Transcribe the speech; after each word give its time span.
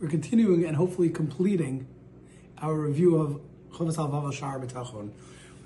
We're 0.00 0.08
continuing 0.08 0.64
and 0.64 0.76
hopefully 0.76 1.08
completing 1.08 1.86
our 2.58 2.74
review 2.74 3.16
of 3.16 3.40
Chovas 3.72 3.96
Halvav 3.96 4.32
Shar 4.32 4.58
B'tachon. 4.58 5.10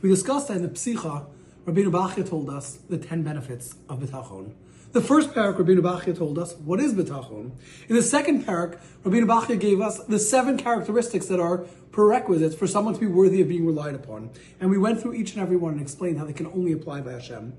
We 0.02 0.10
discussed 0.10 0.48
that 0.48 0.58
in 0.58 0.62
the 0.62 0.68
Psicha, 0.68 1.26
Rabbeinu 1.64 1.90
Bachya 1.90 2.28
told 2.28 2.50
us 2.50 2.78
the 2.90 2.98
10 2.98 3.22
benefits 3.22 3.76
of 3.88 4.00
B'tachon. 4.00 4.52
The 4.92 5.00
first 5.00 5.30
parak, 5.30 5.56
Rabbeinu 5.56 5.80
Bachya 5.80 6.16
told 6.16 6.38
us 6.38 6.54
what 6.56 6.78
is 6.78 6.92
B'tachon. 6.92 7.52
In 7.88 7.96
the 7.96 8.02
second 8.02 8.44
parak, 8.44 8.78
Rabbeinu 9.02 9.24
Bachya 9.24 9.58
gave 9.58 9.80
us 9.80 9.98
the 10.04 10.18
seven 10.18 10.58
characteristics 10.58 11.26
that 11.26 11.40
are 11.40 11.64
prerequisites 11.90 12.54
for 12.54 12.66
someone 12.66 12.92
to 12.94 13.00
be 13.00 13.06
worthy 13.06 13.40
of 13.40 13.48
being 13.48 13.64
relied 13.64 13.94
upon. 13.94 14.30
And 14.60 14.70
we 14.70 14.76
went 14.76 15.00
through 15.00 15.14
each 15.14 15.32
and 15.32 15.42
every 15.42 15.56
one 15.56 15.72
and 15.72 15.80
explained 15.80 16.18
how 16.18 16.26
they 16.26 16.34
can 16.34 16.46
only 16.48 16.72
apply 16.72 17.00
by 17.00 17.12
Hashem. 17.12 17.54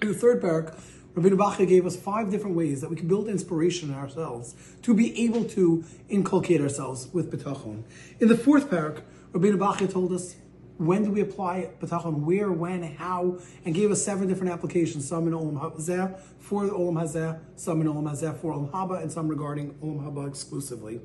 In 0.00 0.08
the 0.08 0.14
third 0.14 0.40
parak, 0.40 0.78
Rabbi 1.14 1.30
Bachya 1.30 1.66
gave 1.68 1.84
us 1.84 1.96
five 1.96 2.30
different 2.30 2.54
ways 2.54 2.80
that 2.80 2.90
we 2.90 2.96
can 2.96 3.08
build 3.08 3.28
inspiration 3.28 3.90
in 3.90 3.96
ourselves 3.96 4.54
to 4.82 4.94
be 4.94 5.24
able 5.24 5.44
to 5.44 5.84
inculcate 6.08 6.60
ourselves 6.60 7.08
with 7.12 7.32
betachon. 7.32 7.82
In 8.20 8.28
the 8.28 8.36
fourth 8.36 8.70
parak, 8.70 9.02
Rabbi 9.32 9.48
Bachya 9.56 9.90
told 9.90 10.12
us 10.12 10.36
when 10.76 11.02
do 11.02 11.10
we 11.10 11.20
apply 11.20 11.70
betachon, 11.80 12.20
where, 12.20 12.52
when, 12.52 12.82
how, 12.84 13.38
and 13.64 13.74
gave 13.74 13.90
us 13.90 14.00
seven 14.00 14.28
different 14.28 14.52
applications, 14.52 15.08
some 15.08 15.26
in 15.26 15.34
Olam 15.34 15.60
Hazeh, 15.60 16.18
for 16.38 16.66
the 16.66 16.72
Olam 16.72 17.02
Hazeh, 17.02 17.40
some 17.56 17.80
in 17.80 17.88
Olam 17.88 18.08
Hazeh, 18.08 18.36
for 18.38 18.54
Olam 18.54 18.70
Haba, 18.70 19.02
and 19.02 19.10
some 19.10 19.26
regarding 19.26 19.74
Olam 19.74 20.04
Haba 20.04 20.28
exclusively. 20.28 21.00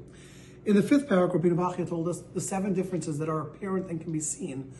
In 0.66 0.76
the 0.76 0.84
fifth 0.84 1.10
parak, 1.10 1.34
Rabbi 1.34 1.50
Bachya 1.50 1.90
told 1.90 2.08
us 2.08 2.22
the 2.36 2.40
seven 2.40 2.74
differences 2.74 3.18
that 3.18 3.30
are 3.30 3.42
apparent 3.42 3.90
and 3.90 4.00
can 4.00 4.12
be 4.12 4.20
seen 4.20 4.72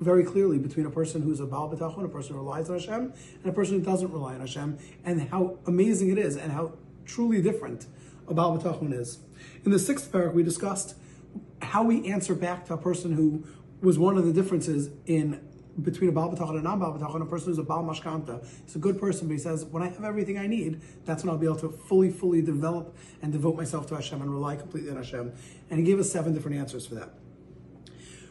very 0.00 0.24
clearly 0.24 0.58
between 0.58 0.86
a 0.86 0.90
person 0.90 1.22
who's 1.22 1.40
a 1.40 1.46
Baal 1.46 1.70
B'tachon, 1.70 2.04
a 2.04 2.08
person 2.08 2.34
who 2.34 2.40
relies 2.40 2.68
on 2.68 2.78
Hashem, 2.78 3.12
and 3.42 3.46
a 3.46 3.52
person 3.52 3.78
who 3.78 3.84
doesn't 3.84 4.12
rely 4.12 4.34
on 4.34 4.40
Hashem, 4.40 4.78
and 5.04 5.28
how 5.28 5.58
amazing 5.66 6.10
it 6.10 6.18
is, 6.18 6.36
and 6.36 6.52
how 6.52 6.72
truly 7.06 7.40
different 7.40 7.86
a 8.28 8.34
Baal 8.34 8.58
B'tachon 8.58 8.92
is. 8.92 9.18
In 9.64 9.70
the 9.70 9.78
sixth 9.78 10.10
parak, 10.10 10.34
we 10.34 10.42
discussed 10.42 10.96
how 11.62 11.82
we 11.84 12.10
answer 12.10 12.34
back 12.34 12.66
to 12.66 12.74
a 12.74 12.78
person 12.78 13.12
who 13.12 13.44
was 13.80 13.98
one 13.98 14.16
of 14.16 14.24
the 14.24 14.32
differences 14.32 14.90
in 15.06 15.40
between 15.82 16.08
a 16.08 16.12
Baal 16.12 16.32
B'tachon 16.32 16.50
and 16.50 16.60
a 16.60 16.62
non-Baal 16.62 16.98
B'tachon, 16.98 17.22
a 17.22 17.26
person 17.26 17.48
who's 17.48 17.58
a 17.58 17.62
Baal 17.62 17.82
Mashkanta. 17.82 18.46
He's 18.64 18.76
a 18.76 18.78
good 18.78 18.98
person, 18.98 19.26
but 19.26 19.34
he 19.34 19.38
says, 19.38 19.64
when 19.64 19.82
I 19.82 19.88
have 19.88 20.04
everything 20.04 20.38
I 20.38 20.46
need, 20.46 20.80
that's 21.04 21.24
when 21.24 21.30
I'll 21.30 21.38
be 21.38 21.46
able 21.46 21.56
to 21.56 21.70
fully, 21.70 22.10
fully 22.10 22.42
develop 22.42 22.96
and 23.22 23.32
devote 23.32 23.56
myself 23.56 23.86
to 23.88 23.94
Hashem 23.96 24.22
and 24.22 24.30
rely 24.30 24.56
completely 24.56 24.90
on 24.90 24.96
Hashem. 24.96 25.32
And 25.70 25.78
he 25.78 25.84
gave 25.84 25.98
us 25.98 26.10
seven 26.10 26.32
different 26.32 26.58
answers 26.58 26.86
for 26.86 26.94
that. 26.94 27.10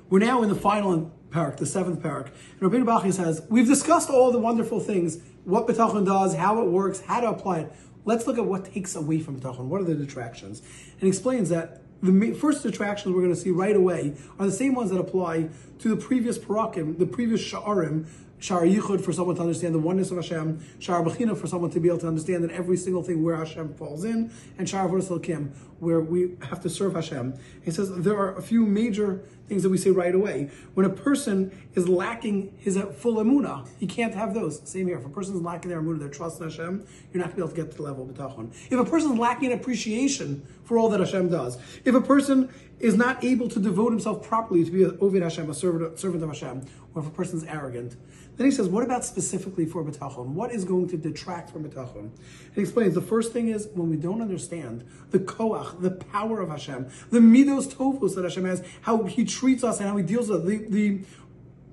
We're 0.10 0.20
now 0.20 0.44
in 0.44 0.50
the 0.50 0.56
final 0.56 1.12
parak, 1.34 1.58
the 1.58 1.66
seventh 1.66 2.02
parak. 2.02 2.30
And 2.60 2.72
Rabbeinu 2.72 2.86
Bachya 2.86 3.14
says, 3.14 3.42
we've 3.50 3.68
discussed 3.68 4.10
all 4.10 4.32
the 4.32 4.40
wonderful 4.40 4.80
things, 4.80 5.20
what 5.44 5.68
B'tachon 5.68 6.06
does, 6.06 6.36
how 6.36 6.62
it 6.62 6.70
works, 6.70 7.02
how 7.02 7.20
to 7.22 7.30
apply 7.30 7.60
it. 7.62 7.74
Let's 8.06 8.28
look 8.28 8.38
at 8.38 8.46
what 8.46 8.66
takes 8.66 8.96
away 8.96 9.20
from 9.20 9.40
B'tachon. 9.40 9.66
What 9.66 9.82
are 9.82 9.86
the 9.86 9.96
detractions? 9.96 10.62
And 11.00 11.08
explains 11.08 11.50
that 11.50 11.82
the 12.02 12.34
first 12.34 12.64
detractions 12.64 13.16
we're 13.16 13.22
going 13.22 13.34
to 13.34 13.40
see 13.40 13.50
right 13.50 13.76
away 13.76 14.14
are 14.38 14.46
the 14.46 14.52
same 14.52 14.76
ones 14.76 14.92
that 14.92 15.00
apply 15.00 15.50
to 15.80 15.90
the 15.90 15.96
previous 15.96 16.38
parakim, 16.38 17.00
the 17.00 17.06
previous 17.06 17.42
sha'arim, 17.42 18.06
Shar 18.40 18.64
Yichud 18.64 19.00
for 19.00 19.14
someone 19.14 19.38
to 19.38 19.42
understand 19.42 19.74
the 19.74 19.80
oneness 19.80 20.12
of 20.12 20.18
Hashem, 20.18 20.60
Shar 20.80 21.02
Bechina 21.02 21.38
for 21.38 21.48
someone 21.48 21.72
to 21.72 21.80
be 21.80 21.88
able 21.88 22.00
to 22.00 22.10
understand 22.10 22.44
that 22.44 22.52
every 22.52 22.76
single 22.76 23.02
thing 23.02 23.24
where 23.24 23.38
Hashem 23.38 23.74
falls 23.76 24.04
in, 24.04 24.34
and 24.58 24.68
Shar 24.68 24.90
Kim 25.20 25.54
where 25.80 26.02
we 26.02 26.36
have 26.50 26.62
to 26.64 26.70
serve 26.70 26.96
Hashem. 26.96 27.36
He 27.64 27.72
says 27.72 27.90
there 27.96 28.18
are 28.18 28.36
a 28.36 28.42
few 28.42 28.66
major 28.66 29.24
things 29.48 29.64
that 29.64 29.70
we 29.70 29.78
say 29.78 29.92
right 29.92 30.16
away. 30.16 30.50
When 30.74 30.86
a 30.86 30.90
person 30.90 31.58
is 31.76 31.88
lacking 31.90 32.56
his 32.58 32.78
full 32.98 33.16
emuna, 33.16 33.68
he 33.78 33.88
can't 33.88 34.16
have 34.16 34.34
those. 34.34 34.62
Same 34.68 34.88
here. 34.88 34.98
If 34.98 35.06
a 35.06 35.10
person 35.10 35.36
is 35.36 35.42
lacking 35.42 35.70
their 35.70 35.82
emuna, 35.82 36.00
their 36.00 36.10
trust 36.10 36.40
in 36.40 36.50
Hashem, 36.50 36.86
you're 37.12 37.24
not 37.24 37.30
going 37.30 37.30
to 37.32 37.36
be 37.36 37.42
able 37.42 37.50
to 37.50 37.56
get 37.56 37.72
to 37.72 37.78
the 37.78 37.84
level 37.84 38.10
of 38.10 38.16
bitachon. 38.16 38.54
If 38.72 38.80
a 38.80 38.86
person 38.86 39.14
is 39.14 39.20
lacking 39.20 39.52
appreciation 39.52 40.46
for 40.64 40.78
all 40.78 40.90
that 40.90 41.00
Hashem 41.00 41.30
does, 41.30 41.58
if 41.84 41.94
a 41.94 42.02
person 42.02 42.54
is 42.80 42.96
not 42.96 43.24
able 43.24 43.48
to 43.50 43.60
devote 43.60 43.92
himself 43.92 44.28
properly 44.28 44.64
to 44.66 44.72
be 44.72 44.84
a 44.84 44.92
Oved 44.92 45.22
Hashem, 45.22 45.50
a 45.50 45.54
servant, 45.54 46.00
servant 46.00 46.24
of 46.24 46.30
Hashem, 46.30 46.66
or 46.94 47.02
if 47.02 47.08
a 47.08 47.12
person 47.12 47.38
is 47.38 47.44
arrogant, 47.46 47.96
then 48.36 48.46
he 48.46 48.52
says, 48.52 48.68
what 48.68 48.84
about 48.84 49.06
specifically 49.06 49.66
for 49.66 49.84
B'tachon? 49.84 50.30
What 50.30 50.52
is 50.52 50.66
going 50.66 50.88
to 50.90 50.98
detract 50.98 51.52
from 51.52 51.64
B'tachon? 51.64 52.00
And 52.00 52.56
he 52.56 52.62
explains, 52.62 52.96
the 52.96 53.02
first 53.02 53.32
thing 53.32 53.50
is 53.50 53.68
when 53.74 53.90
we 53.90 53.96
don't 53.96 54.22
understand 54.22 54.84
the 55.12 55.20
koach, 55.20 55.80
the 55.82 55.92
power 55.92 56.42
of 56.42 56.50
Hashem, 56.50 56.90
the 57.12 57.20
midos 57.20 57.72
tovos 57.72 58.16
that 58.16 58.24
Hashem 58.24 58.46
has, 58.46 58.64
how 58.82 59.04
he 59.04 59.24
treats 59.44 59.62
us 59.62 59.82
and 59.82 59.90
how 59.90 59.98
he 59.98 60.04
deals 60.04 60.30
with 60.30 60.46
the, 60.48 60.58
the 60.70 61.02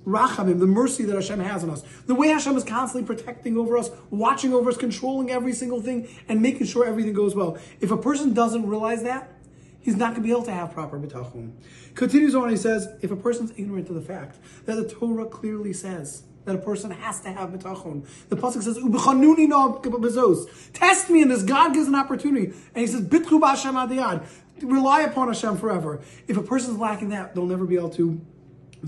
rachamim, 0.04 0.58
the 0.58 0.66
mercy 0.66 1.04
that 1.04 1.14
Hashem 1.14 1.38
has 1.38 1.62
on 1.62 1.70
us, 1.70 1.84
the 2.06 2.16
way 2.16 2.26
Hashem 2.26 2.56
is 2.56 2.64
constantly 2.64 3.06
protecting 3.06 3.56
over 3.56 3.78
us, 3.78 3.92
watching 4.10 4.52
over 4.52 4.70
us, 4.70 4.76
controlling 4.76 5.30
every 5.30 5.52
single 5.52 5.80
thing, 5.80 6.08
and 6.28 6.42
making 6.42 6.66
sure 6.66 6.84
everything 6.84 7.12
goes 7.12 7.36
well. 7.36 7.56
If 7.80 7.92
a 7.92 7.96
person 7.96 8.34
doesn't 8.34 8.66
realize 8.66 9.04
that, 9.04 9.32
he's 9.78 9.94
not 9.94 10.14
going 10.14 10.22
to 10.22 10.26
be 10.26 10.32
able 10.32 10.42
to 10.46 10.50
have 10.50 10.72
proper 10.72 10.98
bitachon. 10.98 11.52
Continues 11.94 12.34
on, 12.34 12.48
he 12.48 12.56
says, 12.56 12.88
if 13.02 13.12
a 13.12 13.16
person's 13.16 13.52
ignorant 13.56 13.86
to 13.86 13.92
the 13.92 14.00
fact 14.00 14.38
that 14.66 14.74
the 14.74 14.88
Torah 14.88 15.26
clearly 15.26 15.72
says 15.72 16.24
that 16.46 16.56
a 16.56 16.58
person 16.58 16.90
has 16.90 17.20
to 17.20 17.30
have 17.30 17.50
bitachon. 17.50 18.04
The 18.30 18.36
pasuk 18.36 18.62
says, 18.62 18.78
"Ubechanuni 18.78 19.46
no 19.46 20.46
Test 20.72 21.10
me 21.10 21.22
in 21.22 21.28
this. 21.28 21.42
God 21.42 21.74
gives 21.74 21.86
an 21.86 21.94
opportunity, 21.94 22.46
and 22.46 22.76
He 22.76 22.86
says, 22.86 23.02
"Bitchu 23.02 23.38
b'Hashem 23.38 23.74
adiyad." 23.74 24.26
Rely 24.62 25.02
upon 25.02 25.28
Hashem 25.28 25.56
forever. 25.58 26.00
If 26.28 26.36
a 26.36 26.42
person's 26.42 26.78
lacking 26.78 27.10
that, 27.10 27.34
they'll 27.34 27.46
never 27.46 27.64
be 27.64 27.76
able 27.76 27.90
to 27.90 28.20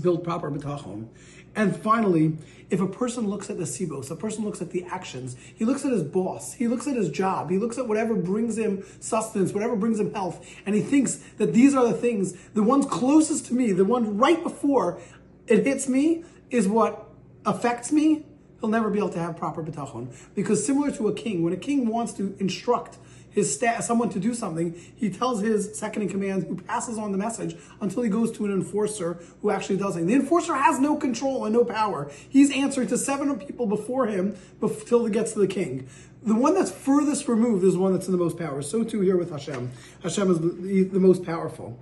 build 0.01 0.23
proper 0.23 0.49
bitachon. 0.51 1.07
And 1.55 1.75
finally, 1.75 2.37
if 2.69 2.81
a 2.81 2.87
person 2.87 3.27
looks 3.27 3.49
at 3.49 3.57
the 3.57 3.65
sibos, 3.65 4.09
a 4.09 4.15
person 4.15 4.43
looks 4.43 4.61
at 4.61 4.71
the 4.71 4.83
actions, 4.85 5.35
he 5.53 5.65
looks 5.65 5.85
at 5.85 5.91
his 5.91 6.01
boss, 6.01 6.53
he 6.53 6.67
looks 6.67 6.87
at 6.87 6.95
his 6.95 7.09
job, 7.09 7.51
he 7.51 7.59
looks 7.59 7.77
at 7.77 7.87
whatever 7.87 8.15
brings 8.15 8.57
him 8.57 8.83
sustenance, 8.99 9.53
whatever 9.53 9.75
brings 9.75 9.99
him 9.99 10.11
health, 10.13 10.43
and 10.65 10.73
he 10.73 10.81
thinks 10.81 11.17
that 11.37 11.53
these 11.53 11.75
are 11.75 11.87
the 11.87 11.93
things, 11.93 12.33
the 12.55 12.63
ones 12.63 12.87
closest 12.87 13.45
to 13.47 13.53
me, 13.53 13.71
the 13.71 13.85
ones 13.85 14.07
right 14.07 14.41
before 14.41 14.99
it 15.47 15.65
hits 15.65 15.87
me, 15.87 16.23
is 16.49 16.67
what 16.67 17.07
affects 17.45 17.91
me, 17.91 18.25
he'll 18.59 18.69
never 18.69 18.89
be 18.89 18.97
able 18.97 19.09
to 19.09 19.19
have 19.19 19.37
proper 19.37 19.61
bitachon. 19.61 20.11
Because 20.33 20.65
similar 20.65 20.89
to 20.91 21.09
a 21.09 21.13
king, 21.13 21.43
when 21.43 21.53
a 21.53 21.57
king 21.57 21.87
wants 21.87 22.13
to 22.13 22.35
instruct 22.39 22.97
his 23.33 23.53
staff, 23.53 23.83
someone 23.83 24.09
to 24.09 24.19
do 24.19 24.33
something, 24.33 24.73
he 24.95 25.09
tells 25.09 25.41
his 25.41 25.77
second 25.77 26.03
in 26.03 26.09
command 26.09 26.43
who 26.43 26.55
passes 26.55 26.97
on 26.97 27.11
the 27.11 27.17
message 27.17 27.55
until 27.81 28.03
he 28.03 28.09
goes 28.09 28.31
to 28.33 28.45
an 28.45 28.51
enforcer 28.51 29.19
who 29.41 29.49
actually 29.49 29.77
does 29.77 29.97
it. 29.97 30.05
The 30.05 30.13
enforcer 30.13 30.55
has 30.55 30.79
no 30.79 30.95
control 30.95 31.45
and 31.45 31.53
no 31.53 31.65
power. 31.65 32.11
He's 32.29 32.51
answering 32.55 32.87
to 32.89 32.97
seven 32.97 33.37
people 33.39 33.65
before 33.65 34.07
him 34.07 34.37
until 34.61 35.05
he 35.05 35.11
gets 35.11 35.33
to 35.33 35.39
the 35.39 35.47
king. 35.47 35.87
The 36.21 36.35
one 36.35 36.53
that's 36.53 36.71
furthest 36.71 37.27
removed 37.27 37.63
is 37.63 37.73
the 37.73 37.79
one 37.79 37.93
that's 37.93 38.05
in 38.07 38.11
the 38.11 38.17
most 38.17 38.37
power. 38.37 38.61
So 38.61 38.83
too 38.83 39.01
here 39.01 39.17
with 39.17 39.31
Hashem. 39.31 39.71
Hashem 40.03 40.31
is 40.31 40.39
the, 40.39 40.83
the 40.83 40.99
most 40.99 41.25
powerful. 41.25 41.77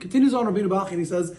Continues 0.00 0.34
on 0.34 0.46
Rabbeinu 0.46 0.68
Bachya 0.68 0.92
and 0.92 0.98
he 0.98 1.04
says, 1.04 1.36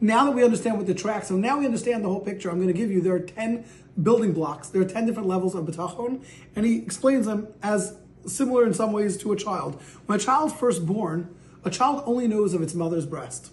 now 0.00 0.24
that 0.26 0.32
we 0.32 0.44
understand 0.44 0.76
what 0.76 0.86
the 0.86 0.94
track, 0.94 1.24
so 1.24 1.36
now 1.36 1.58
we 1.58 1.64
understand 1.64 2.04
the 2.04 2.08
whole 2.08 2.20
picture, 2.20 2.50
I'm 2.50 2.56
going 2.56 2.68
to 2.68 2.74
give 2.74 2.90
you, 2.90 3.00
there 3.00 3.14
are 3.14 3.20
10 3.20 3.64
building 4.00 4.32
blocks. 4.32 4.68
There 4.68 4.80
are 4.80 4.84
10 4.84 5.06
different 5.06 5.28
levels 5.28 5.54
of 5.54 5.64
betachon, 5.64 6.24
and 6.54 6.64
he 6.64 6.78
explains 6.78 7.26
them 7.26 7.48
as 7.62 7.96
similar 8.28 8.66
in 8.66 8.74
some 8.74 8.92
ways 8.92 9.16
to 9.18 9.32
a 9.32 9.36
child. 9.36 9.80
When 10.06 10.18
a 10.18 10.22
child's 10.22 10.54
first 10.54 10.86
born, 10.86 11.34
a 11.64 11.70
child 11.70 12.02
only 12.06 12.28
knows 12.28 12.54
of 12.54 12.62
its 12.62 12.74
mother's 12.74 13.06
breast 13.06 13.50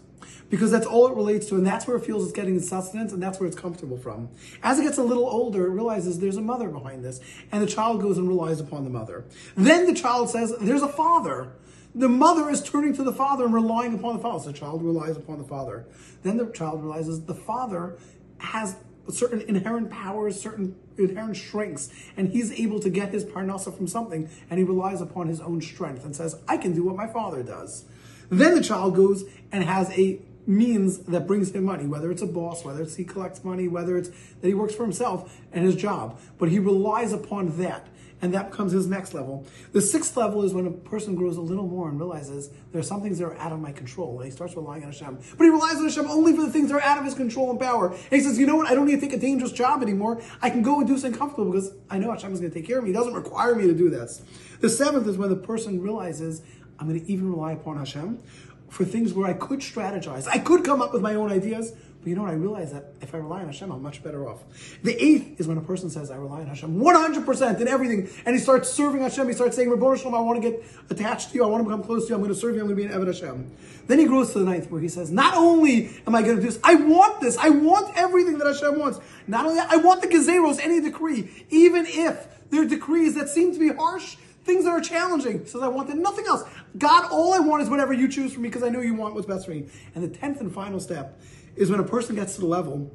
because 0.50 0.72
that's 0.72 0.86
all 0.86 1.08
it 1.08 1.16
relates 1.16 1.48
to, 1.48 1.56
and 1.56 1.66
that's 1.66 1.88
where 1.88 1.98
it 1.98 2.06
feels 2.06 2.24
it's 2.24 2.34
getting 2.34 2.56
its 2.56 2.70
sustenance, 2.70 3.12
and 3.12 3.22
that's 3.22 3.40
where 3.40 3.48
it's 3.48 3.58
comfortable 3.58 3.98
from. 3.98 4.30
As 4.62 4.80
it 4.80 4.84
gets 4.84 4.98
a 4.98 5.04
little 5.04 5.26
older, 5.26 5.66
it 5.66 5.72
realizes 5.72 6.20
there's 6.20 6.38
a 6.38 6.42
mother 6.42 6.70
behind 6.70 7.04
this, 7.04 7.20
and 7.52 7.62
the 7.62 7.68
child 7.68 8.02
goes 8.02 8.18
and 8.18 8.28
relies 8.28 8.60
upon 8.60 8.84
the 8.84 8.90
mother. 8.90 9.26
Then 9.56 9.86
the 9.86 9.94
child 9.94 10.30
says, 10.30 10.54
There's 10.62 10.84
a 10.84 10.88
father. 10.88 11.54
The 11.94 12.10
mother 12.10 12.50
is 12.50 12.62
turning 12.62 12.94
to 12.96 13.04
the 13.04 13.14
father 13.14 13.46
and 13.46 13.54
relying 13.54 13.94
upon 13.94 14.18
the 14.18 14.22
father. 14.22 14.44
So 14.44 14.52
the 14.52 14.58
child 14.58 14.84
relies 14.84 15.16
upon 15.16 15.38
the 15.38 15.46
father. 15.46 15.86
Then 16.24 16.38
the 16.38 16.48
child 16.48 16.84
realizes 16.84 17.22
the 17.22 17.34
father 17.34 17.98
has 18.38 18.76
certain 19.10 19.42
inherent 19.42 19.90
powers, 19.92 20.40
certain 20.40 20.76
inherent 20.98 21.38
strengths, 21.38 21.90
and 22.18 22.30
he's 22.30 22.52
able 22.54 22.80
to 22.80 22.90
get 22.90 23.12
his 23.12 23.26
parnasa 23.26 23.76
from 23.76 23.88
something, 23.88 24.30
and 24.50 24.58
he 24.58 24.64
relies 24.64 25.02
upon 25.02 25.28
his 25.28 25.42
own 25.42 25.62
strength 25.62 26.06
and 26.06 26.16
says, 26.16 26.38
I 26.48 26.58
can 26.58 26.74
do 26.74 26.84
what 26.84 26.96
my 26.96 27.08
father 27.08 27.44
does. 27.44 27.86
Then 28.30 28.56
the 28.56 28.64
child 28.64 28.96
goes 28.96 29.24
and 29.52 29.64
has 29.64 29.92
a 29.98 30.20
means 30.48 31.00
that 31.00 31.28
brings 31.28 31.52
him 31.52 31.64
money, 31.64 31.86
whether 31.86 32.12
it's 32.12 32.22
a 32.22 32.28
boss, 32.28 32.64
whether 32.64 32.84
it's 32.84 32.96
he 32.96 33.04
collects 33.04 33.44
money, 33.44 33.68
whether 33.68 33.98
it's 33.98 34.10
that 34.10 34.48
he 34.48 34.54
works 34.54 34.76
for 34.76 34.84
himself 34.84 35.40
and 35.52 35.66
his 35.66 35.76
job. 35.76 36.20
But 36.38 36.50
he 36.50 36.60
relies 36.60 37.14
upon 37.14 37.58
that 37.58 37.88
and 38.26 38.34
that 38.34 38.50
becomes 38.50 38.72
his 38.72 38.88
next 38.88 39.14
level. 39.14 39.46
The 39.72 39.82
sixth 39.82 40.18
level 40.18 40.44
is 40.44 40.52
when 40.52 40.66
a 40.66 40.72
person 40.72 41.14
grows 41.14 41.38
a 41.38 41.42
little 41.42 41.68
more 41.68 41.88
and 41.88 42.00
realizes 42.00 42.50
there 42.72 42.80
are 42.80 42.84
some 42.84 43.04
things 43.04 43.20
that 43.20 43.26
are 43.26 43.38
out 43.38 43.52
of 43.52 43.60
my 43.60 43.72
control, 43.72 44.18
and 44.18 44.26
he 44.26 44.32
starts 44.32 44.56
relying 44.56 44.84
on 44.84 44.92
Hashem. 44.92 45.20
But 45.38 45.44
he 45.44 45.52
relies 45.52 45.76
on 45.76 45.84
Hashem 45.84 46.08
only 46.08 46.36
for 46.36 46.42
the 46.42 46.52
things 46.52 46.70
that 46.70 46.76
are 46.76 46.82
out 46.82 46.98
of 46.98 47.06
his 47.06 47.14
control 47.14 47.52
and 47.52 47.60
power. 47.60 47.90
And 47.90 48.10
he 48.10 48.22
says, 48.22 48.40
you 48.40 48.48
know 48.48 48.56
what? 48.56 48.68
I 48.68 48.74
don't 48.74 48.88
need 48.88 49.00
to 49.00 49.02
take 49.02 49.14
a 49.14 49.20
dangerous 49.20 49.52
job 49.52 49.84
anymore. 49.84 50.24
I 50.42 50.50
can 50.50 50.64
go 50.64 50.80
and 50.80 50.88
do 50.88 50.98
something 50.98 51.20
comfortable 51.20 51.52
because 51.52 51.72
I 51.88 52.00
know 52.00 52.12
Hashem 52.12 52.34
is 52.34 52.40
going 52.40 52.52
to 52.52 52.60
take 52.60 52.66
care 52.66 52.80
of 52.80 52.84
me. 52.84 52.90
He 52.90 52.96
doesn't 52.96 53.14
require 53.14 53.54
me 53.54 53.68
to 53.68 53.76
do 53.76 53.92
this. 53.92 54.24
The 54.60 54.70
seventh 54.70 55.08
is 55.08 55.18
when 55.18 55.30
the 55.30 55.36
person 55.36 55.80
realizes 55.80 56.42
I'm 56.80 56.88
going 56.88 57.00
to 57.00 57.12
even 57.12 57.30
rely 57.30 57.52
upon 57.52 57.78
Hashem 57.78 58.24
for 58.70 58.86
things 58.86 59.14
where 59.14 59.28
I 59.28 59.34
could 59.34 59.60
strategize. 59.60 60.28
I 60.28 60.40
could 60.40 60.66
come 60.66 60.82
up 60.82 60.94
with 60.94 61.04
my 61.04 61.14
own 61.14 61.32
ideas, 61.32 61.74
But 62.06 62.12
you 62.12 62.18
know 62.18 62.22
what? 62.22 62.34
I 62.34 62.36
realize 62.36 62.72
that 62.72 62.94
if 63.02 63.16
I 63.16 63.18
rely 63.18 63.40
on 63.40 63.48
Hashem, 63.48 63.72
I'm 63.72 63.82
much 63.82 64.04
better 64.04 64.30
off. 64.30 64.44
The 64.84 64.96
eighth 65.04 65.40
is 65.40 65.48
when 65.48 65.58
a 65.58 65.62
person 65.62 65.90
says, 65.90 66.12
I 66.12 66.18
rely 66.18 66.42
on 66.42 66.46
Hashem 66.46 66.80
100% 66.80 67.60
in 67.62 67.68
everything. 67.68 68.08
And 68.28 68.36
he 68.36 68.40
starts 68.40 68.70
serving 68.70 69.02
Hashem. 69.02 69.28
He 69.28 69.34
starts 69.34 69.56
saying, 69.56 69.70
Shalom, 69.72 70.14
I 70.14 70.20
want 70.20 70.40
to 70.40 70.52
get 70.52 70.64
attached 70.92 71.32
to 71.32 71.36
you. 71.36 71.44
I 71.44 71.48
want 71.48 71.64
to 71.64 71.66
become 71.68 71.82
close 71.82 72.04
to 72.04 72.10
you. 72.10 72.16
I'm 72.16 72.22
going 72.22 72.32
to 72.32 72.40
serve 72.40 72.54
you. 72.54 72.62
I'm 72.62 72.68
going 72.68 72.78
to 72.78 72.88
be 72.88 72.94
an 72.94 73.02
Eved 73.02 73.08
Hashem. 73.08 73.50
Then 73.88 73.98
he 73.98 74.06
grows 74.06 74.34
to 74.34 74.40
the 74.40 74.46
ninth 74.46 74.70
where 74.70 74.80
he 74.80 74.88
says, 74.88 75.10
not 75.10 75.34
only 75.34 75.90
am 76.06 76.14
I 76.14 76.22
going 76.22 76.36
to 76.36 76.44
do 76.44 76.48
this, 76.48 76.60
I 76.64 76.76
want 76.76 77.22
this. 77.22 77.38
I 77.38 77.50
want 77.50 77.98
everything 77.98 78.38
that 78.38 78.46
Hashem 78.46 78.78
wants. 78.78 79.00
Not 79.26 79.46
only 79.46 79.56
that, 79.56 79.72
I 79.72 79.78
want 79.78 80.04
the 80.04 80.08
Gezeros, 80.08 80.60
any 80.62 80.82
decree, 80.82 81.28
even 81.50 81.88
if 81.88 82.28
there 82.52 82.62
are 82.62 82.66
decrees 82.66 83.16
that 83.16 83.30
seem 83.30 83.52
to 83.52 83.58
be 83.58 83.70
harsh, 83.70 84.16
things 84.44 84.66
that 84.66 84.70
are 84.70 84.80
challenging. 84.82 85.40
He 85.40 85.48
says, 85.48 85.64
I 85.64 85.70
want 85.70 85.88
them. 85.88 86.04
nothing 86.04 86.26
else. 86.28 86.44
God, 86.78 87.10
all 87.12 87.34
I 87.34 87.40
want 87.40 87.64
is 87.64 87.70
whatever 87.70 87.94
you 87.94 88.08
choose 88.08 88.32
for 88.32 88.42
me 88.42 88.50
because 88.50 88.62
I 88.62 88.70
know 88.70 88.82
you 88.82 88.94
want 88.94 89.16
what's 89.16 89.26
best 89.26 89.46
for 89.46 89.52
me. 89.52 89.66
And 89.96 90.04
the 90.04 90.16
tenth 90.16 90.40
and 90.40 90.54
final 90.54 90.80
step 90.80 91.20
is 91.56 91.70
when 91.70 91.80
a 91.80 91.84
person 91.84 92.16
gets 92.16 92.36
to 92.36 92.42
the 92.42 92.48
level 92.48 92.92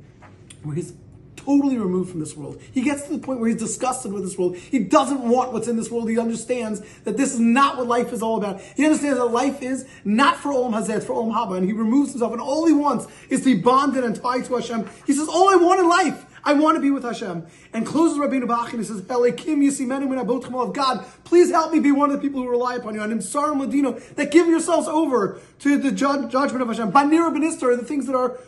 where 0.63 0.75
he's 0.75 0.93
totally 1.37 1.79
removed 1.79 2.11
from 2.11 2.21
this 2.21 2.37
world. 2.37 2.61
He 2.73 2.83
gets 2.83 3.05
to 3.05 3.13
the 3.13 3.19
point 3.19 3.41
where 3.41 3.49
he's 3.49 3.59
disgusted 3.59 4.13
with 4.13 4.23
this 4.23 4.37
world. 4.37 4.57
He 4.57 4.79
doesn't 4.79 5.21
want 5.21 5.53
what's 5.53 5.69
in 5.69 5.77
this 5.77 5.91
world. 5.91 6.11
He 6.11 6.19
understands 6.19 6.83
that 7.05 7.17
this 7.17 7.33
is 7.33 7.41
not 7.41 7.79
what 7.79 7.87
life 7.87 8.13
is 8.13 8.23
all 8.23 8.37
about. 8.37 8.61
He 8.61 8.85
understands 8.85 9.19
that 9.19 9.25
life 9.27 9.63
is 9.63 9.87
not 10.05 10.37
for 10.37 10.51
Olam 10.53 10.73
Hazeh, 10.73 10.99
it's 10.99 11.07
for 11.07 11.15
Olam 11.15 11.33
Haba. 11.33 11.57
And 11.57 11.67
he 11.67 11.73
removes 11.73 12.11
himself, 12.11 12.33
and 12.33 12.41
all 12.41 12.67
he 12.67 12.75
wants 12.75 13.07
is 13.31 13.41
to 13.41 13.57
be 13.57 13.61
bonded 13.61 14.05
and 14.05 14.15
tied 14.15 14.45
to 14.47 14.57
Hashem. 14.57 14.89
He 15.07 15.15
says, 15.15 15.29
all 15.29 15.49
I 15.49 15.57
want 15.57 15.81
in 15.81 15.89
life 15.89 16.27
I 16.45 16.55
want 16.55 16.77
to 16.77 16.81
be 16.81 16.91
with 16.91 17.05
Hashem. 17.05 17.47
And 17.73 17.87
closes 17.87 18.19
Rabbeinu 18.19 18.45
Bachya 18.45 18.71
and 18.71 18.79
he 18.81 18.85
says, 18.85 19.03
Elokim 19.03 19.59
Yisimenu 19.59 20.09
min 20.09 20.19
of 20.19 20.73
God, 20.75 21.05
please 21.25 21.51
help 21.51 21.73
me 21.73 21.81
be 21.81 21.93
one 21.93 22.11
of 22.11 22.17
the 22.17 22.23
people 22.27 22.43
who 22.43 22.49
rely 22.49 22.77
upon 22.77 22.95
you. 22.95 23.03
And 23.03 23.13
in 23.13 23.21
Sar 23.21 23.55
Ladino, 23.55 23.93
that 24.15 24.31
give 24.31 24.47
yourselves 24.47 24.89
over 24.89 25.41
to 25.61 25.79
the 25.79 25.93
judge, 25.93 26.31
judgment 26.31 26.63
of 26.63 26.69
Hashem. 26.69 26.93
Banira 26.93 27.31
Benistar, 27.35 27.79
the 27.79 27.85
things 27.85 28.07
that 28.07 28.17
are 28.17 28.39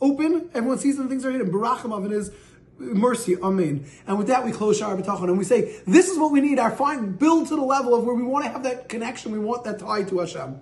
open, 0.00 0.50
everyone 0.54 0.78
sees 0.78 0.96
them, 0.96 1.06
the 1.06 1.10
things 1.10 1.22
that 1.22 1.30
are 1.30 1.32
hidden. 1.32 1.50
Barachim 1.50 1.96
of 1.96 2.04
it 2.04 2.12
is 2.12 2.30
mercy, 2.78 3.36
amen. 3.36 3.84
And 4.06 4.18
with 4.18 4.28
that, 4.28 4.44
we 4.44 4.52
close 4.52 4.78
Shar 4.78 4.96
B'tachon 4.96 5.24
and 5.24 5.38
we 5.38 5.44
say, 5.44 5.80
this 5.86 6.08
is 6.08 6.18
what 6.18 6.32
we 6.32 6.40
need, 6.40 6.58
our 6.58 6.70
fine 6.70 7.12
build 7.12 7.48
to 7.48 7.56
the 7.56 7.62
level 7.62 7.94
of 7.94 8.04
where 8.04 8.14
we 8.14 8.22
want 8.22 8.44
to 8.46 8.50
have 8.50 8.62
that 8.62 8.88
connection, 8.88 9.32
we 9.32 9.38
want 9.38 9.64
that 9.64 9.78
tie 9.78 10.02
to 10.04 10.18
Hashem. 10.20 10.60